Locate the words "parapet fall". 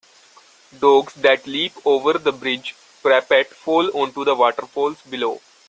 3.03-3.87